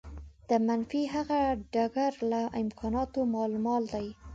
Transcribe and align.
د 0.49 0.51
منفي 0.67 1.03
هغه 1.15 1.39
ډګر 1.73 2.11
له 2.31 2.41
امکاناتو 2.61 3.19
مالامال 3.35 3.83
دی. 3.93 4.07